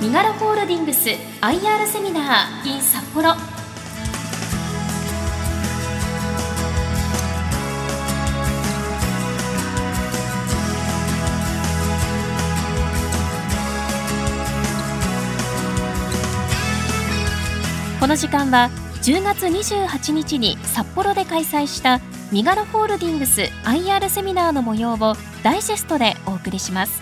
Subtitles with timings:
[0.00, 1.08] ミガロホールディングス
[1.40, 3.32] IR セミナー in 札幌
[17.98, 18.68] この時間は
[19.02, 22.00] 10月28日に札幌で開催した
[22.30, 27.00] ミガロホールディングス IR セミナーの模様をダイジェストでお送りします。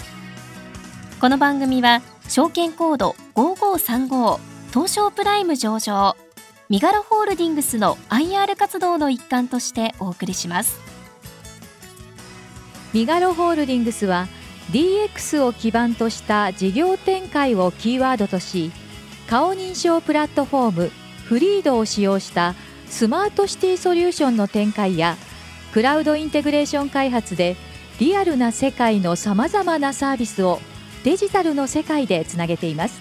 [1.20, 4.38] この番組は証券コード5535
[4.70, 6.16] 東証プライム上場
[6.68, 10.80] ミガロホールディングスの IR 活動の一環としてお送りします。
[12.94, 14.28] ミガロホールディングスは
[14.70, 18.70] DX を基盤とした事業展開をキーワードとし
[19.28, 20.90] 顔認証プラットフォーム
[21.24, 22.54] フリードを使用した
[22.88, 25.16] スマートシティソリューションの展開や
[25.72, 27.56] クラウドインテグレーション開発で
[27.98, 30.60] リアルな世界のさまざまなサービスを
[31.04, 33.00] デジタルの世界でつなげています。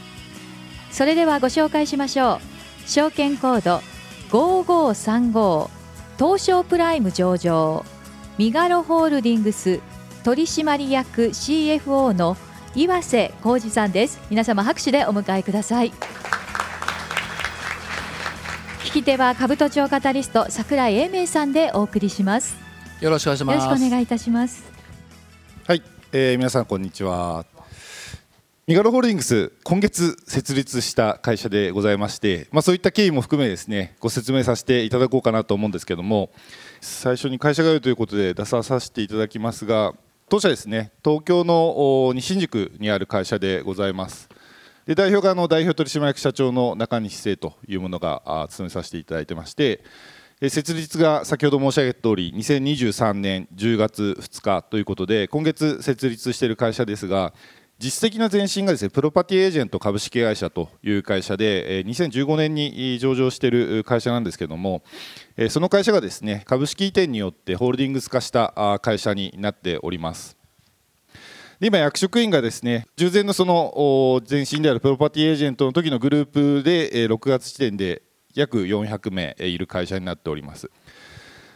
[0.92, 2.88] それではご紹介しましょう。
[2.88, 3.82] 証券コード
[4.30, 5.70] 5535
[6.18, 7.86] 東証プライム上場
[8.38, 9.80] ミガロホールディングス
[10.23, 12.36] 取締役 CFO の
[12.76, 14.20] 岩瀬浩二さんです。
[14.30, 15.92] 皆様拍手でお迎えください。
[18.84, 22.58] 聞き手は兜町カタリスト桜井英明さんでお送りします。
[23.00, 23.56] よろしくお願いします。
[23.64, 24.64] よろしくお願いいたします。
[25.67, 27.45] はい、えー、皆さんこんにちは
[28.66, 36.31] ミガロホールディングス今月設立した会社でございまして、まあ、そういった経緯も含めですねご説明させていただこうかなと思うんですけども
[36.80, 39.94] 最初に会社概要ということで出させていただきますが
[40.30, 44.30] 当社ですね東京の西新宿にある会社でございます。
[44.86, 49.83] で代表があの代表取締役社長の中西生というものが務めさせていただいてまして
[50.50, 57.33] 設立が先ほど申し上げた通り2023年10月2日ということで今月設立している会社ですが
[57.84, 64.84] 実質的な前身がですねプロパティエージェント株式会社という会社で2015年に上場している会社なんですけども
[65.50, 70.38] その会社がですね株式移転によってホールディングス化した会社になっております。
[71.60, 78.02] 今役職員がですね従前のその前身であるプロパティエージェントの時のグループで6月時点で
[78.33, 80.71] 約400名いる会社になっております。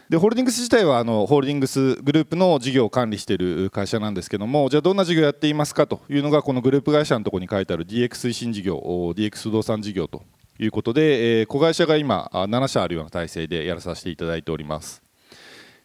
[0.08, 10.22] でホールディングス自体はあのホールディングスグループの事業を管理している会社なんですけどもじゃあどんな事業をやっていますかというのがこのグループ会社のところに書いてある DX 推進事業 DX 不動産事業と
[10.58, 15.02] いうことで、えー、子会社が今7社あるような体制でやらさせていただいております。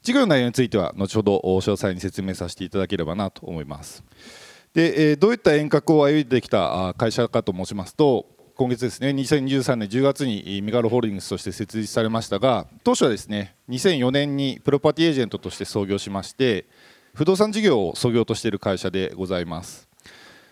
[0.02, 4.04] 事業の内容については後ほど詳細に説明させていただければなと思います。
[4.74, 8.26] で、え、どういった遠隔を歩いてきた会社かと申しますと
[8.64, 16.66] 今月ですね2023年10月にミガロホールディングスとして設立されましたが当初はですね2004年にプロパティエージェントとして創業しまして
[17.14, 19.90] 不動産事業を創業としている会社でございます。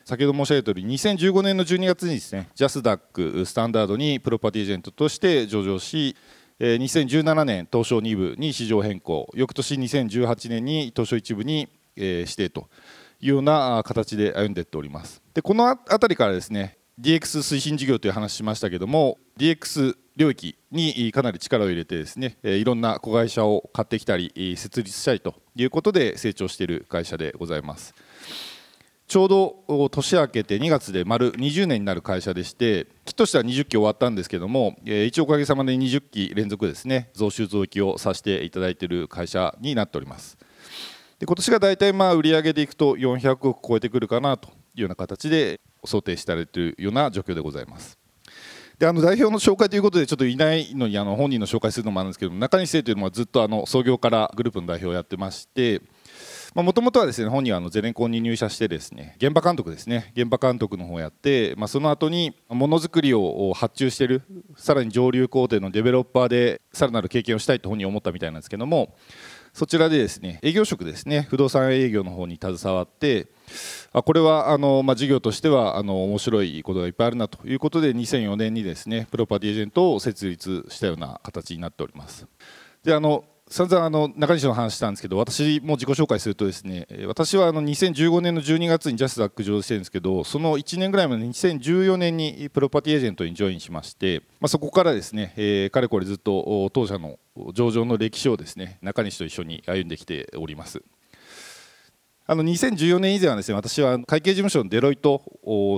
[0.03, 6.17] 先ほど申し上げた通り2015年の12月にですねジャスダックスタンダードにプロパティエージェントとして上場し
[6.59, 12.67] 2017年東証2部に市場変更翌年2018年に東証1部に指定と
[13.21, 15.21] いうような形で歩んでいっております。
[15.33, 27.93] でこの辺りからですね DX 推進事業という話しましたけども DX 領域にかなり力を入れてですねいろんな子会社を買ってきたり設立したりということで成長している会社でございます。
[29.07, 40.37] ちょうど年明けて2月で丸20年になる会社でして期としては20期終わったんですけども一応おかげさまで20期連続ですね増収増益をさせていただいている会社になっております。
[41.19, 47.97] で今年が大体まあ売上でいくと400億超えてくるかなというような形で想定されているような状況でございます。
[48.81, 55.83] であの代表の紹介ということでちょっといないのにあの本人の紹介するのもあるんですけど中西生というのはずっとあの創業からグループの代表をやってまして
[56.55, 64.23] もともとはですね本人はあのゼネコンに入社してですね現場監督ですね現場監督の方をやって、まあ、その後にものづくりを発注している
[64.57, 68.95] さらに上流工程のデベロッパーでさらなる経験をしたいと本人は思ったみたいなんですけども
[69.53, 73.27] そちらでですね営業職ですね不動産営業の方に携わって
[73.93, 82.25] あこれはあの、まあ、事業としてはあの面白いことがいっぱいあるなということで2004年にですねプロパティエージェントを設立したような形になっております。
[82.83, 97.19] であの散々あの中西の話したんですけど私も自己紹介するとですね私はあの2015年の12月にジャスダック上場してるんですけどその1年ぐらい前の2014年にプロパティエージェントにジョインしまして、まあ、そこからですね、えー、かれこれずっと当社の
[97.53, 100.81] 上場の歴史をですね中西と一緒に歩んできております。
[102.25, 105.21] あの2014年以前はですね私は会計事務所のデロイト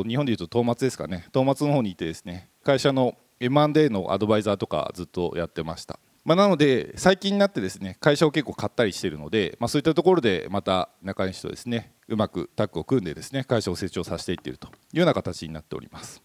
[0.05, 5.99] 日本でいうと東松ですかね東松の方にいてですね会社の M&A のアドバイザーとかずっとやってました。
[6.25, 16.21] まあ、なので最近になってですね会社を結構買ったりしているので、まあ、そういったところでまた中西とですねうまくタッグを組んでですね会社を成長させていっているというような形になっております。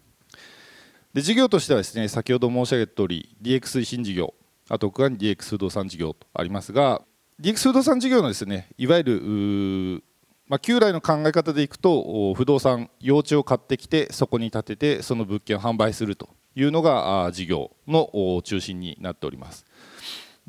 [1.14, 4.34] で事業としてはですね先ほど申し上げた通り DX 推進事業
[4.68, 7.02] あと他に DX 不動産事業とありますが
[7.40, 10.04] DX 不動産事業のですねいわゆる
[10.48, 19.66] まあ、旧来の考え方でいくと不動産用地を買ってきてそこに建ててその物件を販売するというのが事業の中心になっております。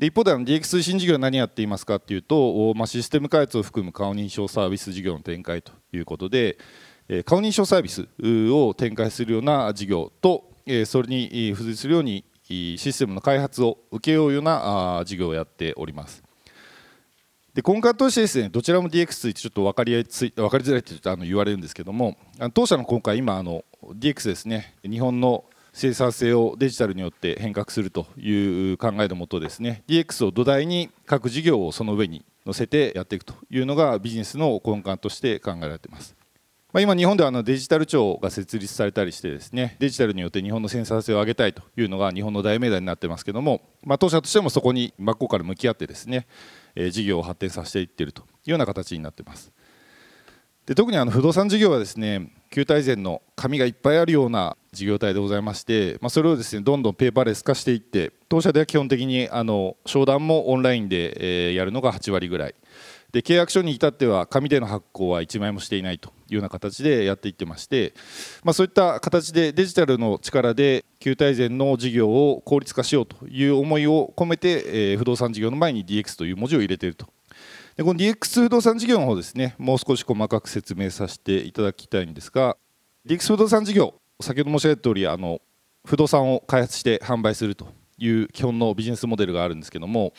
[0.00, 6.56] で一方であの DX 推進事業は何やっていますかというと、まあ、システム開発を含む顔認証サービス事業の展開ということで
[7.10, 8.08] え顔認証サービス
[8.50, 16.22] を展開するような事業とえそれに付随するようにシステムの開発を請け負うような事業をやっております。
[17.52, 22.16] で根幹としてですねどちらも DX ってちょっと分かりやすい分かりづらいってあの言われるんですけども
[22.54, 36.16] 当社の今回今あの DX ですね日本の生産性をデジタルによって変革するという考えのもとですね DX を土台に各事業をその上に乗せてやっていくというのがビジネスの根幹として考えられています。
[36.72, 46.26] ま、今、日本ではあのデジタル庁が設立されたりしてですねデジタルによって日本の生産性を上げたいというのが日本の大命題になってますけども、ま、当社としてもそこに真っ向から向き合ってですね
[46.76, 49.52] え事業を発展させていっているというような形になってます
[50.66, 62.54] で特にあの不動産事業はですね旧体前の紙がいっぱいあるような事業体でございまして、まあ、それをですねどんどんペーパーレス化していって当社では基本的にあの商談もオンラインでえやるのが8割ぐらい。
[63.12, 67.92] で契約書に至っては紙での発行は1枚もしていないというような形でやっていってまして、
[68.44, 77.06] まあ、そういった形でデジタルの力で旧体前の事業を効率化しようという思いを込めて、えー、不動産事業の前に DX という文字を入れていると。
[77.76, 82.56] でこの DX 不動産事業の方ですねもう少し細かく説明させていただきたいんですが
[83.06, 85.40] DX 不動産事業先ほど申し上げた通りあの
[85.84, 87.68] 不動産を開発して販売すると
[87.98, 90.12] いう基本のビジネスモデルがあるんですけども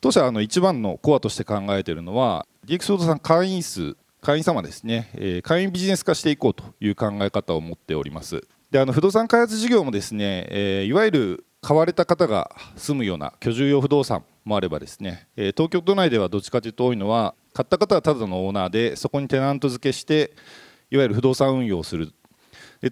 [0.00, 8.42] 当社あの一番のコアとして考えているのは DX 不動産会員数会員様ですね、え会員ビジネス化していこうという考え方を持っております。
[8.72, 20.32] であの不動産開発事業もですね、えいわゆる買われた方が住むような居住用不動産もあればですね、え東京都内ではどっちかというと多いのは買った方はただのオーナーでそこにテナント付けして
[20.90, 22.12] いわゆる不動産運用をする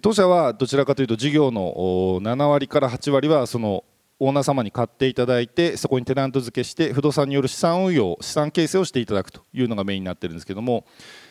[0.01, 1.73] 当社はどちらかというと事業の
[2.21, 3.83] 7割から8割はその
[4.19, 10.85] オーナー様に買っていただいてそこにテナント付けして不動産による資産運用資産形成をしていただくというのがメインになってるんですけども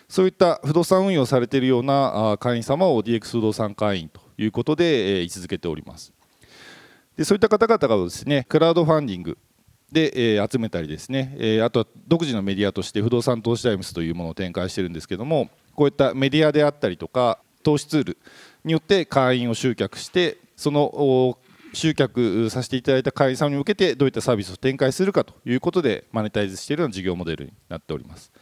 [0.08, 6.12] そういった不動産運用されているような会員様を DX 不動産会員ということで位置づけております。
[7.16, 9.38] でそういった方々がですねクラウドファンディング
[9.92, 18.18] で、え集めたりですね、えあとは独自のメディアとして不動産投資タイムスというものを展開してるんですけどもこういったメディアであったりとか投資ツール
[18.64, 21.38] によって会員を集客してその
[21.72, 28.32] 集客させていただいた会員様に向けてどういったサービスを展開するかということでマネタイズしているような事業モデルになっております。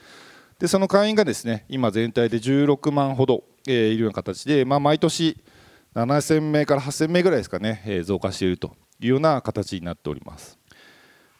[0.59, 5.37] でその会員がですね今全体で16万ほど、えー、いるような形で、まあ、毎年
[5.97, 10.59] 7000名から8000名ぐらいですかね、えー、増加しているというような形になっております。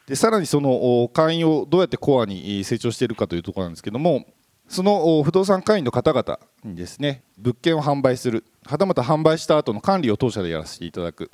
[0.07, 4.27] でさらにその会員をどうやってコアに成長しているかというところなんですけども
[4.73, 11.31] その不動産会員の方々にですね物件を販売するはたまた販売した後の管理を当社でやらせていただく。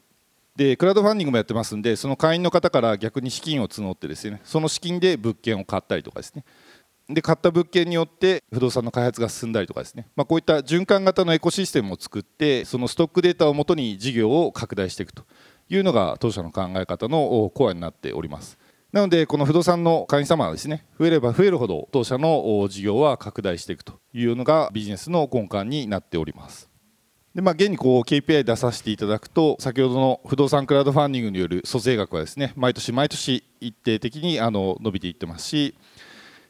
[0.57, 6.45] でクラウドファンディングもやってますんでその会員の方から逆に資金を募ってですねその資金で物件を買ったりとかですね。
[7.09, 15.23] で買った物件によって不動産の開発が進んだりとかですね、まあ、こういった循環型のエコシステムを作ってそのストックデータをもとに事業を拡大していくと
[15.69, 18.59] いうのが当社の考え方のコアになっております。
[18.93, 26.71] なのでこの不動産の会員様がですね増えれば増えるほど当社の事業は拡大していくというのがビジネスの根幹になっております。
[27.35, 35.77] でまあ、現にこう KPI 出させていただくと先ほどの不動産クラウドファンディングによる租税額はですね毎年毎年一定的にあの伸びていってますし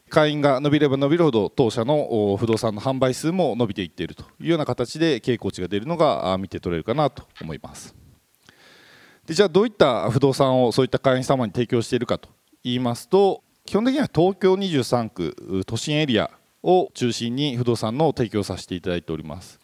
[0.09, 7.95] 会員が伸びれば伸びるほど当社の不動産の販売数も伸びていっているというような形で傾向値が出るのが見て取れるかなと思います。
[9.28, 12.30] でじゃあどういった不動産をそういった会員様に提供しているかと
[12.64, 16.30] 言いますと基本的には東京23区都心エリア
[16.62, 19.61] を中心に不動産の提供させていただいております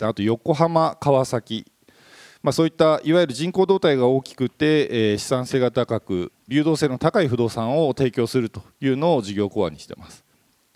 [0.00, 1.64] あと横浜川崎
[2.42, 10.24] まあ、そういったいわゆる人口動態が大きくて、えー、資産性が高く流動性の高い不動産を提供するというのを事業コアにしてます。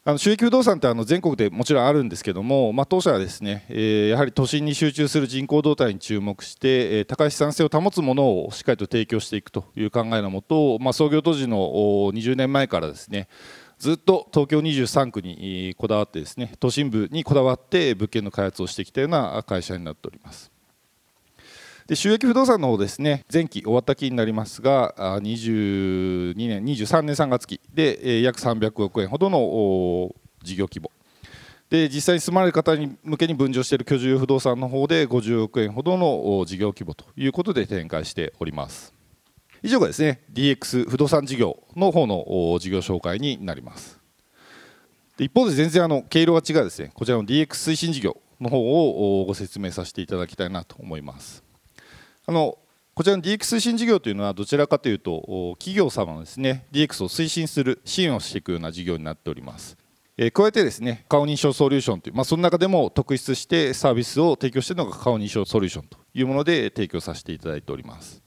[0.09, 13.27] あの収益不動産ってあの全国でもちろんあるんですけども、まあ、当社はですね、えー、やはり都心に集中する人口動態に注目して、えー、高い資産性を保つものをしっかりと提供していくという考えのもと、まあ、創業当時の20年前からですね
[13.81, 20.56] ずっと東京23区にこだわってですね都心部にこだわって物件の開発をしてきたような会社になっております。
[21.87, 27.61] で収益不動産の方ですね前期終わった期になりますが22年23年3月期。
[27.73, 30.13] で約300億円ほどの
[30.43, 30.91] 事業規模。
[31.71, 38.93] で実際に住まれる方に向けに分譲している居住不動産の方で50億円ほどの事業規模ということで展開しております。
[39.63, 44.01] 以上がですね DX 不動産事業の方の事業紹介になります。
[45.19, 46.91] 一方で全然あの毛色が違うですね。
[46.95, 51.46] こちらの DX 推進事業の方をご説明させていただきたいなと思います。
[52.29, 52.59] あの
[52.95, 59.77] こちらの DX 推進事業というのはどちらかというと企業様のですね DX を推進する支援をしていくような事業になっております。
[60.19, 68.23] え加えてですね顔認証ソリューションという、まあ、その中でも特筆してサービスを提供しているのが顔認証ソリューションというもので提供させていただいております。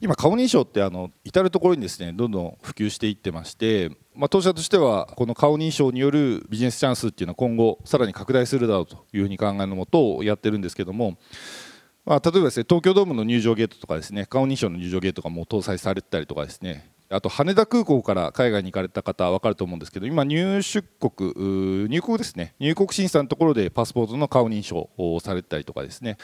[0.00, 11.18] 今顔認証ってあの至る所にですねどんどん普及していってまして、まあ、当社としてはこの顔認証によるビジネスチャンスっていうのは今後さらに拡大するだろうというふうに考えのもとをやってるんですけども、
[12.08, 22.54] まあ、例えばですね東京ドームの入場ゲートとかですね顔認証の入場ゲートがもう搭載されてたりとかですねあと羽田空港から海外に行かれた方は分かると思うんですけど今入出国入国ですね。
[22.60, 26.16] 入国審査のところでパスポートの顔認証をされたりとかですね。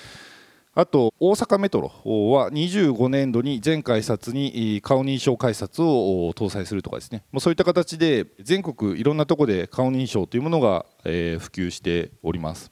[0.75, 7.25] あと大阪メトロは25年度に全改札に顔認証改札を搭載するとかですね。
[7.38, 11.09] そういった形で全国いろんなところで顔認証というものが普
[11.50, 12.71] 及しております。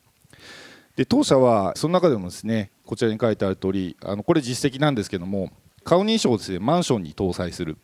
[0.97, 5.51] で当社はその中でもですねこちらに書いてある通りありこれ実績なんですけども
[5.85, 7.77] 顔認証をですねマンションに搭載する。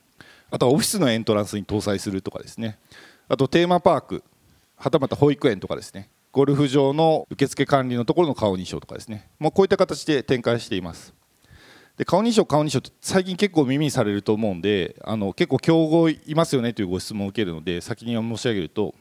[0.50, 2.78] あとはオフィスのエントランスに搭載するとかですね。
[3.28, 4.24] あとテーマパーク
[4.76, 6.08] はたまた保育園とかですね。
[6.32, 11.14] ゴルフ場の受付管理のところの顔認証とかですね、もうこういった形で展開しています。
[11.96, 18.94] で顔認証顔認証って最近結構耳にされると思うんであの結構競合いますよねというご質問を受けるので先に申し上げると、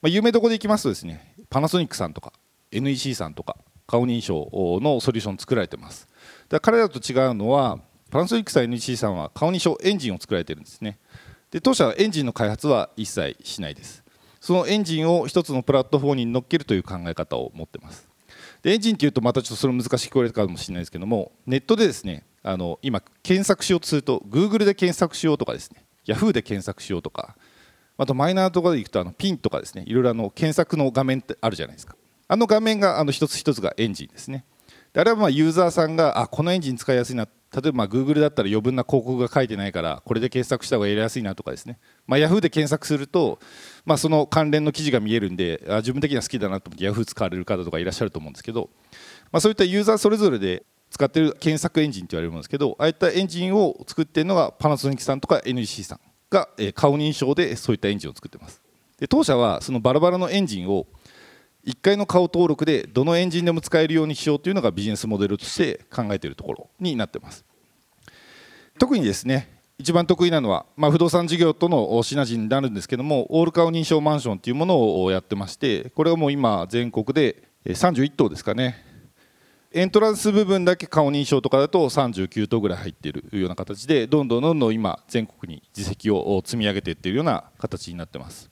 [0.00, 2.32] まあ、有名どころでいきますとですねパナソニックさんとか
[2.72, 3.56] NEC さんとか。
[3.92, 4.48] 顔認証
[4.80, 6.08] のソリューション作られてます。
[6.48, 7.78] だら彼らと違うのは
[8.10, 10.98] パナソニックさん NEC さんは顔認証エンジンを作られてるんですね。
[11.50, 14.02] で当社はエンジンの開発は一切しないです。
[14.40, 18.08] そのエンジンを一つのプラットフォームに乗っけるという考え方を持ってます。
[18.62, 27.36] でエンジンっていうとまたちょっとそれ難しく聞こえるかもしれないですけどもネットでですねあの今検索しようとすると Google で検索しようとかですね Yahoo で検索しようとか
[27.98, 31.96] あとマイナーとかでいくとあのピンとかですねいろいろあの検索の画面ってあるじゃないですか。
[32.28, 34.44] あの画面があの一つ一つがエンジンですね。
[34.92, 37.26] であれはまあユーザーさんがあこのエンジン使いやすいな。
[37.54, 43.38] 例えば Google だったら余分な広告が書いてないからこれで検索した方がやりやすいなとかですね、まあ、Yahoo で検索すると、
[43.84, 48.70] まあ、その関連の記事が見えるんであ自分的には好きだなと思って Yahoo 使われる方とかいらっしゃると思うんですけど、
[49.30, 56.00] まあ、そういったユーザーそれぞれで使ってる検索エンジンと言われるものですけどああいったエンジンを作っているのがパナソニックさんとか NEC さん
[56.30, 58.62] が顔認証でそういったエンジンを作ってます。
[58.98, 60.86] で当社はそのバラバラのエンジンを
[61.66, 67.44] 1回の顔登録でどのエンジンでも使えるようにしようというのがビジネスモデルとして考えているところになってます。
[68.78, 78.84] 特にですね一番得意なのは、まあ、不動産事業とのシナジーになるんですけどもオール顔認証マンションというものをやってましてこれはもう今全国で31棟ですかね。
[79.74, 88.51] エントランス部分だけ顔認証とかだと39棟ぐらい入っているような形でどんどんどんどん今全国に実績を積み上げていっているような形になってます。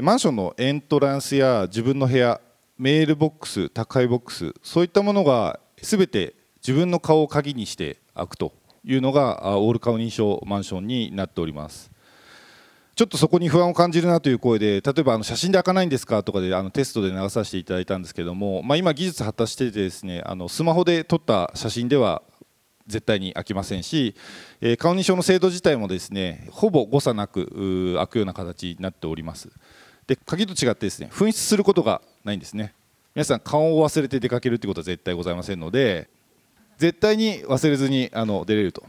[0.00, 2.40] マンションのエントランスや自分の部屋
[2.78, 6.34] メールボックス宅配ボックスそういったものが全て
[6.66, 8.52] 自分の顔を鍵にして開くと
[8.84, 11.90] いうのがオール顔認証マンションになっております。
[12.96, 22.22] ちょっとそこに不安を感じるなという声で例えばあの写真で開かないんですかとかであのテストで流させていただいたんですけども、まあ、今技術発達しててですねあのスマホで撮った写真では
[22.86, 24.14] 絶対に開きませんし、
[24.60, 29.50] えー、顔認証の精度自体もですねほぼ誤差なく開くような形になっております。
[30.06, 32.74] で鍵と違ってですね紛失することがないんですね。
[33.14, 36.08] 皆さん顔を忘れて出かけるということは絶対ございませんので
[36.78, 38.84] 絶対に忘れずにあの出れると。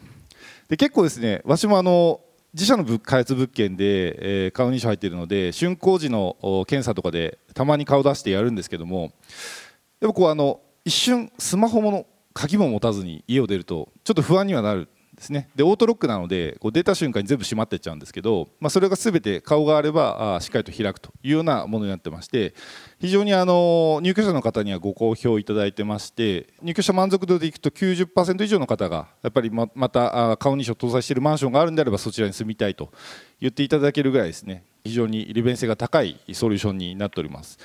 [0.70, 2.22] で結構ですね私もあの
[2.54, 6.36] 自社の開発物件で、えー、顔認証入っているので竣工時の
[6.68, 9.12] 検査とかでたまに顔出してやるんですけども
[10.00, 14.88] でもこうあの一瞬スマホもの鍵も持たずに家を出るとちょっと不安にはなる。
[15.22, 22.54] ですねでオートロックなのでこう出た瞬間に全部閉まっていっちゃうんですけど、まあ、それが全て顔があればあしっかりと開くというようなものになってまして
[23.00, 32.92] 非常にあの入居者の方にはご好評いただいてまして入居者満足度でいくと90%以上の方がやっぱりままた顔認証搭載しているマンションがあるんであればそちらに住みたいと
[33.40, 37.60] 言っていただけるぐらいですね非常に利便性が高いソリューションになっております。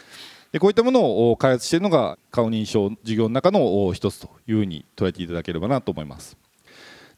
[0.53, 6.37] でこういったものを開発しているのが顔認証事業の中の一つというふうに捉えていただければなと思います。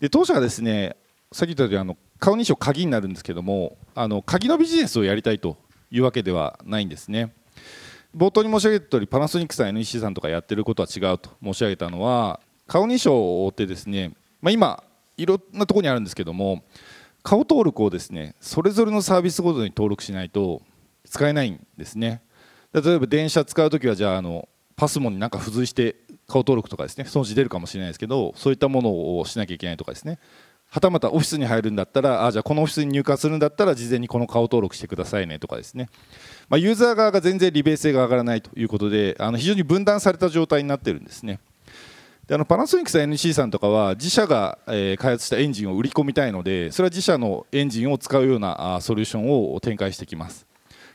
[0.01, 0.97] で当社はですね
[1.33, 5.57] さっき言ったようにあの顔認証鍵になるんですけどもあの鍵のビジネスをやりたいと
[5.91, 7.33] いうわけではないんですね。
[8.17, 14.83] 冒頭に申し上げた通りパナソニックさん NEC さんとかやってることは違うと申し上げたのは顔認証ってですね、まあ、今
[15.19, 16.65] いろんなところにあるんですけども
[17.23, 20.63] 顔登録をですねそれぞれのサービスごとに登録しないと
[21.05, 22.23] 使えないんですね。
[22.73, 25.97] 例えば電車使う時はじゃああのパスモになんか付随して
[26.29, 30.19] 顔登録とかですねそのうち出るかもしれないですけどそういったものをしなきゃいけないとかですね。
[30.71, 35.89] はたまたオフィスに入るんだったらあじゃあこのオフィスに入荷するんだったら事前にこの顔登録してくださいねとかですね、
[36.51, 41.41] まあ、ユーザー側が全然利便性が上がらないということであの非常に分断された状態になってるんですね。
[42.27, 50.47] であのパナソニックさん NC さんとかは自社が、え、開発したエンジンを売り込みたいのでそれは自社のエンジンを使うようなあソリューションを展開してきます。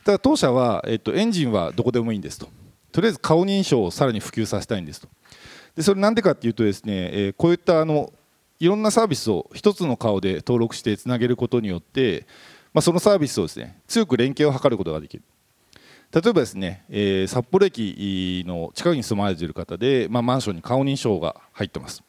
[0.04, 2.46] ただ当社は、えっと、エンジンはどこでもいいんですと。
[2.94, 5.08] とりあえず顔認証をさらに普及させたいんですと。
[5.74, 8.12] でそれなんでかっていうとですね、え、こういったあの
[8.60, 12.24] いろんなサービスを一つの顔で登録してつなげることによって、
[12.72, 15.24] まあ、そのサービスをですね強く連携を図ることができる。
[16.12, 22.04] 例えばですね、えー、札幌駅の近くに住まれている方で、まあ、マンションに顔認証が入ってます。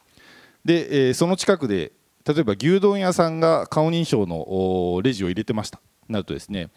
[0.63, 1.93] で、えー、その近くで
[2.27, 5.81] 例えば牛丼屋さんが顔認証のレジを入れてました。
[6.07, 6.69] なるとですね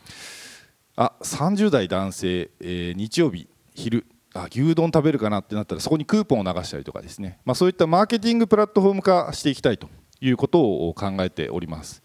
[0.97, 3.47] あ30代男性、えー、日曜日
[3.79, 9.89] 昼あ牛丼食べるかなってなったらそこにクーポンを流したりとかですね、まあ、そういったマーケティングプラットフォーム化していきたいと
[10.21, 12.03] いうことを考えております、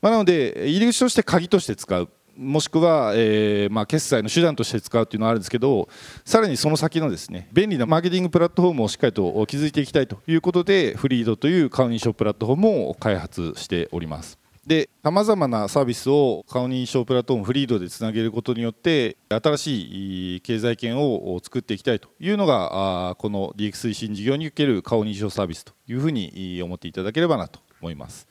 [0.00, 2.08] まあ、なので入り口として鍵として使う。
[2.36, 5.90] もしくは、えーまあ、決済の手段として使うっていうのはあるんですけど
[6.24, 14.38] さらにその先のですね便利なマーケティングプラットフォームをしっかりと築いていきたいということでフリードという顔認証プラットフォームを開発しております。
[14.70, 28.28] でさまざまなサービスを顔認証プラットフォームフリードでつなげることによって新しい経済圏を作っていきたいというのがこの DX 推進事業における顔認証サービスというふうに思っていただければなと思います。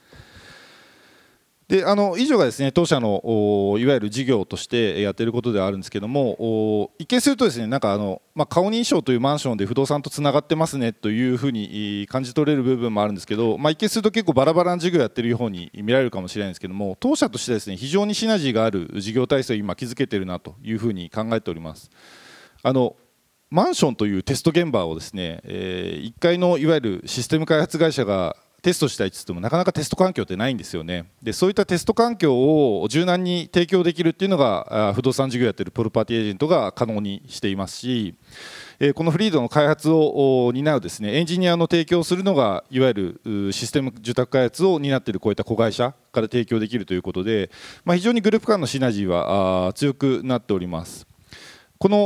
[1.69, 3.21] であの以上がですね当社の
[3.77, 21.91] いわゆる事業としてやっていることではあるんですけども一見するとですねなんかあの、まあ、顔認証というマンションで不動産とつながってますねというふうに感じ取れる部分もあるんですけど、まあ、一見すると結構バラバラな事業やってるように見られるかもしれないんですけども当社としてですね非常にシナジーがある事業体制を今築けてるなというふうに考えております。
[22.63, 22.95] あの
[23.51, 38.15] マンションというテスト現場をですね、えー、1階のいわゆるシステム開発会社がテストしたいと言ってもなかなかテスト環境ってないんですよねでそういったテスト環境を柔軟に提供できるっていうのが不動産事業やってるプロパティエージェントが可能にしていますし
[38.95, 47.49] このフリードの開発を担うですねエンジニアの提供するのがいわゆるシステム受託開発を担っているこういった子会社から提供できるということで、
[47.83, 51.08] ま、非常にグループ間のシナジーは強くなっております。
[51.81, 51.97] この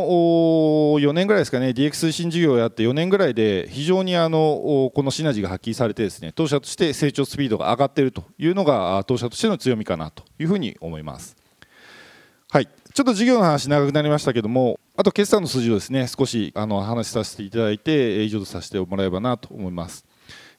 [1.00, 11.36] 4年ぐらいですかね DX 推進事業をやって4年ぐらいで非常にあのこのシナジーが発揮されてですね当社として成長スピードが上がっているというのが当社としての強みかなというふうに思います。
[12.52, 20.06] はいちょっと事業の話長くなりましたけどもあと決算の数字をですね少しあの話させていただいて以上とさせてもらえばなと思います。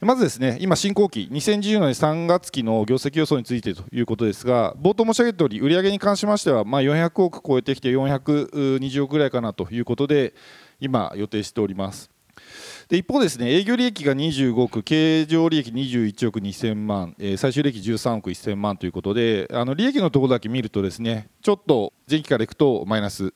[0.05, 10.35] まずですね今、進行期2014年3月期の業績予想についてということですが冒頭申し上げた通り売上に関しましてはまあ400億超えてきて420億ぐらいかなということで
[10.79, 12.11] 今、予定しております。
[12.89, 23.33] で一方ですね営業利益が25億経常利益21億2000万、えー、最終利益13億1000万ということであの利益のところだけ見るとですねちょっと前期からいくとマイナス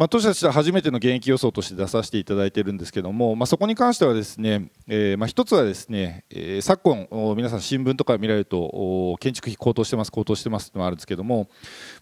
[0.00, 11.50] まあ、当社としては初めての現役予想として出させていただいているんですけども、まあ、そこに関してはですね、えー、まあ一つはですね、えー、昨今皆さん新聞とか見られると建築費高騰してます高騰してますというのがあるんですけども、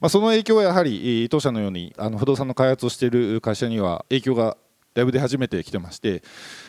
[0.00, 4.56] まあ、その影響はやはり当社のようにあの不動産の開発をしている会社には影響が
[4.94, 6.22] だいぶ出始めてきてまして、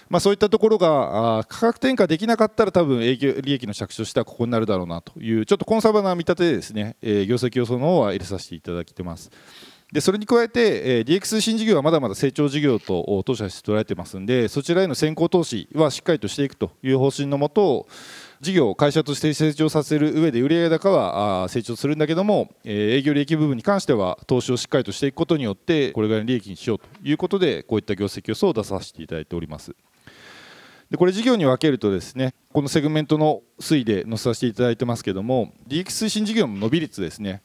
[0.10, 9.30] まあ、そういったところが価格転嫁できなかったら多分営業利益の着手としてはここになるだろうなというちょっとコンサバな見立てでですね、えー、業績予想の方は入れさせていただいてます。
[9.91, 17.88] でそれに加えて、えー、DX 新事業はまだまだ成長事業と当社として捉えてますんでそちらへの先行投資はしっかりとしていくという方針のもと
[18.39, 29.75] 事業を会社として成長させる上で売上高は成長するんだけども、えー、営業利益部分に関しては投資をしっかりとしていくことによってこれぐらいの利益にしようということでこういった業績予想を出させていただいております。
[30.91, 37.43] でこれ事業に分けるとですねこのセグメントの推移で載せさせていただいてますけども DX 推進事業の伸び率ですね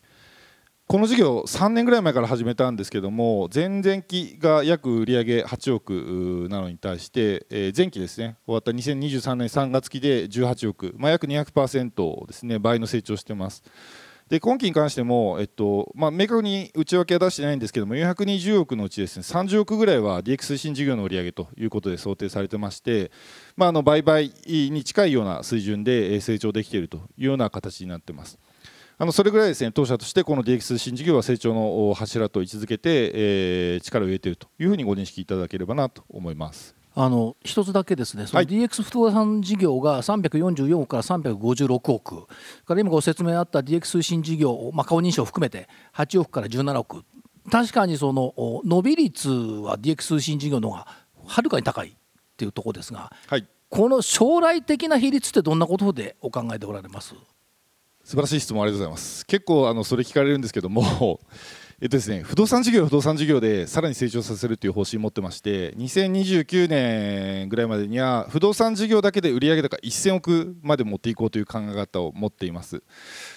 [0.86, 13.64] この事業3年ぐらい前から始めたんですけども前々期が約売上8億なのに対して、前期ですね終わった2023年3月期で18億、まあ、約200%ですね倍の成長してます
[14.28, 23.10] で今期に関しても、えっとまあ、明確に内訳は出してないんですけども420億のうちですね30億ぐらいは DX 推進事業の売上ということで想定されてまして、
[23.56, 28.38] まあ、あの売買に近いような水準で成長できているというような形になってます。
[28.96, 36.76] あのそれぐらいですね当社としてこの DX 新事業は成長の柱と位置づけて、えー、力を入れているというふうにご認識いただければなと思います。
[36.96, 42.26] あの一つだけですね、その DX 不動産事業が344億から356億、
[42.64, 47.02] から今ご説明あった DX 推進事業、まあ、顔認証を含めて8億から17億。
[47.50, 48.32] 確かにその
[48.64, 50.86] 伸び率は DX 推進事業の方が
[51.26, 51.92] はるかに高いっ
[52.36, 57.16] ていうところですが、はい、この将来的な比率ってどんなことでお考えでおられます？
[58.04, 59.26] 素晴らしい質問ありがとうございます。
[59.26, 61.20] 結構あのそれ聞かれるんですけども
[61.80, 72.82] えっとですね、不動産事業不動産事業でさらに成長させるという方針を持ってまして2029年ぐらいまでには不動産事業だけで売上高1000億まで持っていこうという考え方を持っています。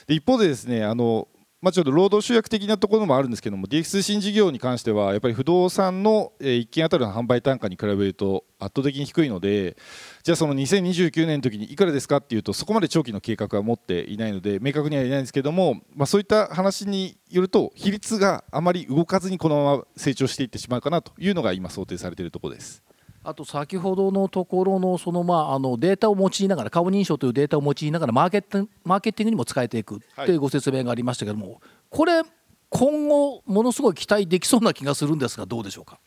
[0.05, 1.27] で一方でですねあの
[1.67, 9.75] まあ、ちょっと労働集約的なところもあるんですけども DX 通信事業に関してはやっぱり不動産の1件当たりの販売単価に比べると圧倒的に低いので
[10.23, 22.86] じゃあその2029年の時にいくらですかっていうとそこまで長期の計画は持っていないので明確にはいないんですけども、まあ、そういった話によると比率があまり動かずにこのまま成長していってしまうかなというのが今想定されているところです。
[23.27, 32.21] あと先ほどのところのそのまああのデータを用いながら顔認証というデータを用いながらマーケットマーケティングにも使えていくというご説明がありましたけども、これ
[32.69, 35.99] 今後ものすごい期待できそうな気がするんですがどうでしょうか？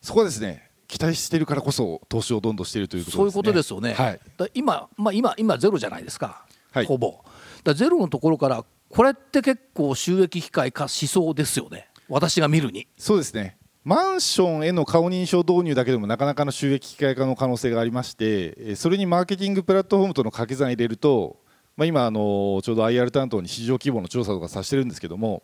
[0.00, 0.70] そこはですね。
[0.88, 7.22] 期待しているからこそ投資をどんどんしているということです、ね、そういうことですよね、はい、だ今、まあ、今今ゼロじゃないですか、はい、ほぼ。
[7.64, 11.88] だゼロのところからこれって結構収益機会化しそうですよね。
[12.08, 12.88] 私が見るに。
[12.96, 21.40] そうですねマンションへの顔認証導入だけでもなかなかの収益機会化の可能性がありましてそれにマーケティングプラットフォームとの掛け算入れると、
[21.76, 25.42] まあ、今あのちょうど IR 担当に市場規模の調査とかさせてるんですけども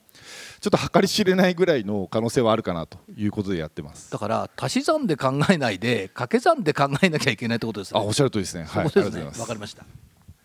[0.60, 4.12] ちょっと計り知れないぐらいの可能性はあるかなということでやってます。
[4.12, 7.98] だから足し算で考えないで掛け算で考えなきゃいけないってことですね。
[7.98, 8.64] あおっしゃるとりですね。
[8.64, 9.84] はい、わかりました。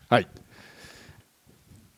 [0.09, 0.27] はい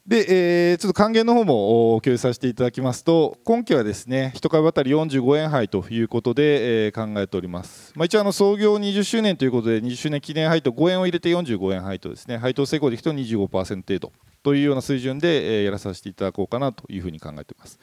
[0.08, 14.13] で、えー、ちょっと還元の方も共有させていただきますと今期はですね1株当たり45円配ということで、えー、考えております、まあ、一応あの創業20周年ということで20周年記念配当5円を入れて45円配当ですね配当成功でいくと25%程度
[14.44, 17.80] というような水準で、えー、やらさせていただこうかなというふうに考えています。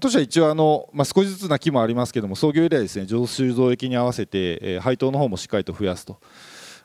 [0.00, 6.18] 当社は一応あの、まあ、少しずつな木もありますけども創業以来ですね常習増益に合わせて、えー、配当の方もしっかりと増やすと。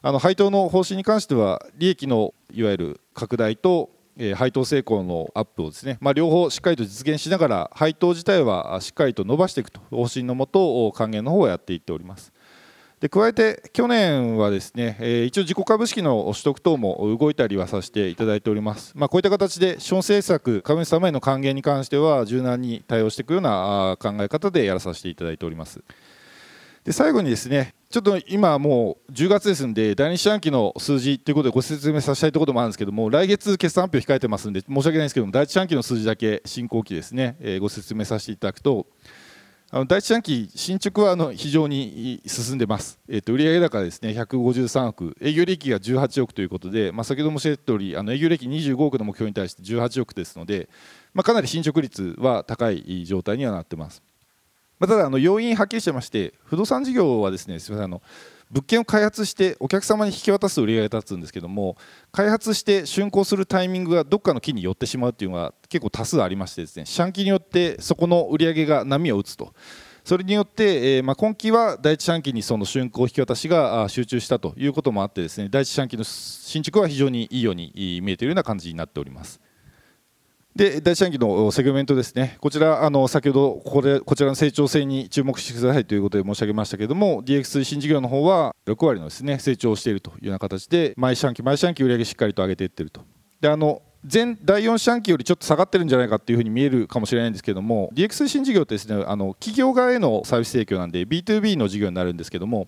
[0.03, 3.89] あの配当の方針に関しては利益のいわゆる拡大と
[4.35, 12.31] 配当成功のアップをですね、まあ、両方しっかりと実現しながら配当自体はしっかりと伸ばしていくと方針のもと還元の方をやっていっております。
[13.01, 25.83] で加えて去年はですね、え一応自己株式の取得等も動いたりはさせていただいております、まあ、こういった形で資本政策株主様への還元に関しては柔軟に対応していくような考え方でやらさせていただいております。
[26.83, 38.87] で最後にですねちょっと今もう10月ですんで第2四半期の数字ということでご説明させたいところもあるんですけども来月決算発表控えてますんで申し訳ないですけども第1四半期の数字だけ進行期ですね、えー、ご説明させていただくと
[39.71, 45.17] あの第1四半期進捗はあの非常に進んでます、えー、と売上高ですね153億。
[45.19, 50.69] 営業利益が18億ということで、まあ、先ほど申し上げた通りあの営業利益25億の目標に対して18億ですので、
[51.13, 54.01] まあ、かなり進捗率は高い状態にはなってます。
[54.81, 58.01] まあ、ただあの要因はっきりしてまして不動産事業はですねすみませんあの
[58.49, 61.77] 物件を開発してお客様に引き渡す売り上げが立つんですけども
[62.11, 69.53] 開発して竣工するタイミングがどっかの木に寄ってしまうっていうのが結構多数ありましてですね四半期によってそこの売り上げが波を打つと
[70.03, 79.39] それによって、えー、まあ、今期は第一四半期にその竣工引き渡しが集中したということもあってですね第一四半期の進捗は非常にいいように見えているような感じになっております。
[80.55, 93.01] で第一半期のセグメントですね、こちら、あの先ほどこれこちらの成長性に注目してくださいということで申し上げましたけれども、DX 推進事業の方は6割のですね成長をしているというような形で、毎四半期、毎四半期売上しっかりと上げていってると。
[93.39, 102.67] であの前第4四半期よりちょっと下がってるんじゃないかっていうふうに見えるかもしれないんですけども DX 推進事業ってですねあの企業側へのサービス提供なんで B2B の事業になるんですけども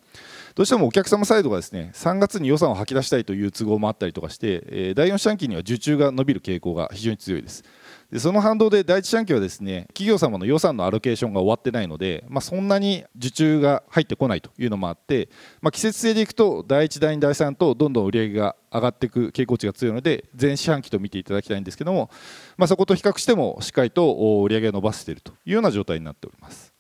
[0.56, 7.64] どうしてもお客様サイドがですね3月に予算を吐き出したいという都合もあったりとかして、え第4四半期には受注が伸びる傾向が非常に強いです。
[8.12, 15.30] でその反動で第一四半期はですね企業様の予算のアロケーションが終わってないので、まあ、そんなに受注が入ってこないというのもあって、
[15.62, 22.12] まあ、季節性でいくと第1第2第3とどんどん売り上げが上がっていく傾向値が強いので前四半期と見ていただきたいんですけども、
[22.56, 26.72] まあ、そこと比較してもしっかりと売り上げを伸ばしているというような状態になっております。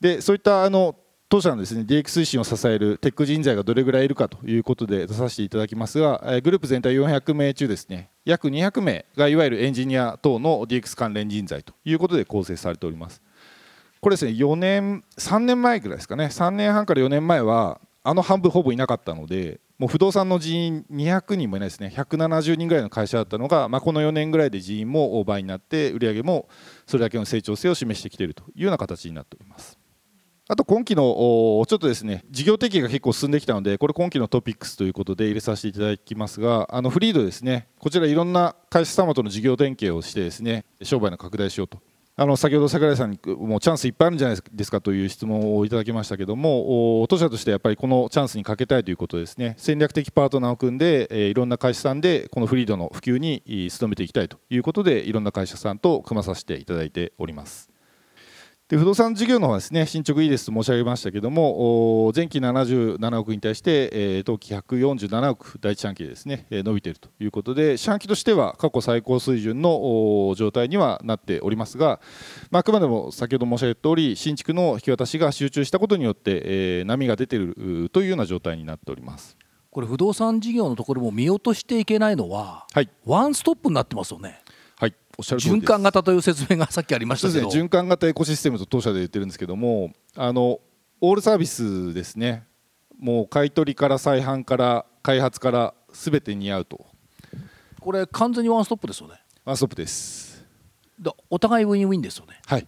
[0.00, 0.96] でそういったあの
[1.30, 13.22] 当社のですね DX 推進を支えるテック人材がどれぐらいいるかということで出させていただきますが、グループ全体400名中ですね約200名がいわゆるエンジニア等の DX 関連人材ということで構成されております。
[14.00, 26.48] これですね4年3年前ぐらいですかね3年半から4年前はあの半分ほぼいなかったのでもう不動産の人員200人もいないですね170人ぐらいの会社だったのが、まあ、この4年ぐらいで人員も倍になって売上も
[26.86, 29.79] それだけの成長性を示してきているというような形になっております。
[30.50, 41.78] あと今期のちょっとですね事業提携が結構進んできたのでこれ今期のトピックスということで入れさせていただきますがあのフリードですねこちらいろんな会社様との事業連携をしてですね商売の拡大しようと
[42.16, 57.69] あの先ほど櫻井さんにもチャンスいっぱいあるんじゃないですかという質問をいただきましたけども当社としてやっぱりこのチャンスにかけたいということですね戦略的パートナーを組んで、いろんな会社さんでこのフリードの普及に努めていきたいということでいろんな会社さんと組まさせていただいております。
[58.70, 72.00] で不動産事業の方はですね進捗いいですと申し上げましたけども前期77億に対して、えー、当期147億第一四半期でですね、え伸びているということで四半期としては過去最高水準の状態にはなっておりますが、
[72.52, 79.36] まあ、あくまでも先ほど申し上げた通り新築の引き渡しが集中したことによって、えー、波が出ているというような状態になっております。
[79.72, 84.40] これ不動産事業のところも見落としていけないのは、はい、ワンストップになってますよね。
[85.20, 90.60] おっしゃる循環型という説明がさっきありましたけど、ね、循環型エコシステムと当社で言ってるんですけどもあの
[91.02, 92.44] オールサービスですね。
[92.98, 96.86] もう買い取りから再販から開発からすべて似合うと。
[97.80, 99.14] これ完全にワンストップですよね。
[99.44, 100.44] ワンストップです。
[101.30, 102.40] お互いウィンウィンですよね。
[102.46, 102.66] はい。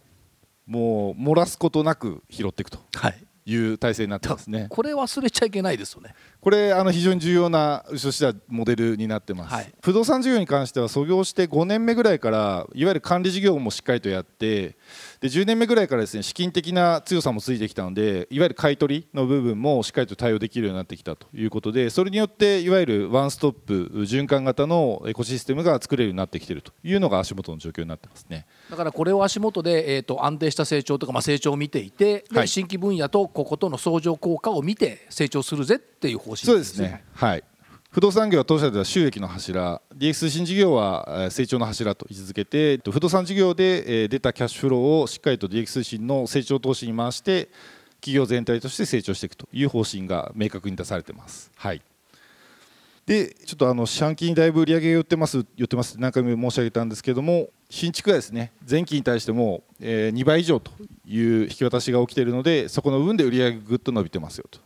[0.66, 3.24] もう漏らすことなく拾っていくとはい。
[3.44, 4.66] いう体制になってますね。
[4.70, 6.14] これ忘れちゃいけないですよね。
[6.42, 14.76] これあの非常に重要なうちとしてはモデルになってます、はい、不動産事業に関しては創業して5年目ぐらいからいわゆる管理事業もしっかりとやって
[15.20, 28.46] で10年目ぐらいからですね資金的な強さもついてきたのでいわゆる買い取りの部分もしっかりと対応できるようになってきたということでそれによっていわゆるワンストップ循環型のエコシステムが作れるようになってきているというのが足元の状況になってますね。
[28.68, 36.46] だからこれを足元で、えー、と安定した成長とか、まあ、成長を見ていて、はい、新規分野とこことの相乗効果を見て成長するぜっていう方針。
[36.46, 37.04] そうですね。
[37.14, 37.44] はい。
[37.90, 39.82] 不動産業は当社では収益の柱。
[39.94, 47.50] DX 推進事業は成長の柱と位置づけて不動産事業で出たキャッシュフローをしっかりと DX 推進の成長投資に回して
[48.00, 51.52] 企業全体として成長していくという方針が明確に出されてます。
[51.54, 51.82] はい。
[53.04, 60.70] でちょっとあの四半期にだいぶ売り上げが寄ってます寄ってます何回も申し上げたんですけども新築がですね前期に対しても2倍以上と
[61.04, 64.60] いう引き渡しが起きているのでそこの分で売り上げがぐっと伸びてますよと。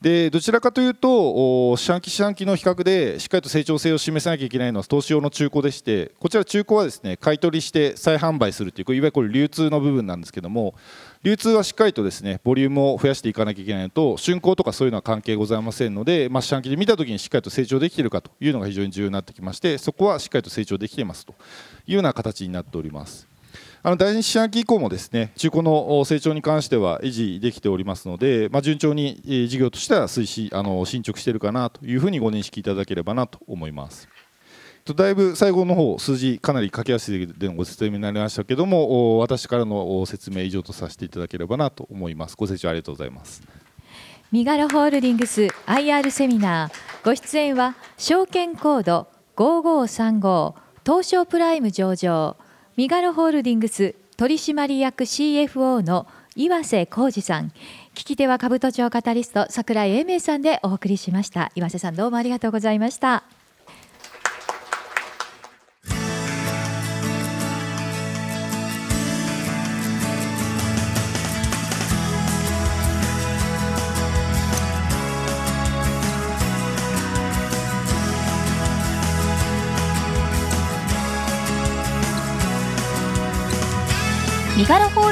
[0.00, 10.74] でどちらかというと四半期四半期の比較でしっかりと成長性を示さなきゃいけないのは投資用の中古でしてこちら中古はですね買い取りして再販売するといういわゆるこれ流通の部分なんですけども
[11.22, 21.34] 流通はしっかりとですねボリュームを増やしていかなきゃいけないのと竣工とかそういうのは関係ございませんので、まあ、四半期で見たときにしっかりと成長できているかというのが非常に重要になってきましてそこはしっかりと成長できていますと
[21.86, 23.29] いうような形になっております。
[23.82, 34.08] あの第2四半期以降もですね中古の成長に関しては維持できておりますので、まあ、順調に事業としては推進あの進捗しているかなというふうにご認識いただければなと思います。
[34.94, 42.36] だいぶ最後の方数字かなり駆け足でのご説明になりましたけども私からの説明以上とさせていただければなと思います。
[42.36, 43.42] ご清聴ありがとうございます。
[44.30, 47.04] ミガロホールディングス IR セミナー。
[47.04, 52.36] ご出演は証券コード5535東証プライム上場。
[52.76, 56.06] ミガロホールディングス取締役 CFO の
[56.36, 57.48] 岩瀬浩二さん。
[57.94, 61.50] 聞き手は兜町カタリスト櫻井英明さんでお送りしました。
[61.54, 63.24] 岩瀬さんどうもありがとうございました。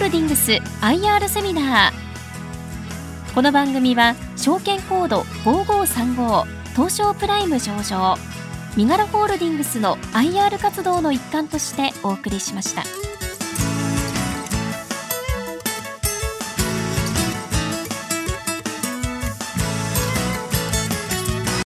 [0.09, 6.44] ーディングス IR セミナーこの番組は証券コード5535
[6.75, 8.16] 東証プライム上場
[8.75, 12.85] ミガロホールディングスの IR 活動の一環としてお送りしました。